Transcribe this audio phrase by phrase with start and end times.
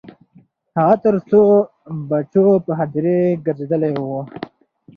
[0.77, 1.41] هغه تر څو
[2.09, 4.05] بجو په هدیرې ګرځیدلی و.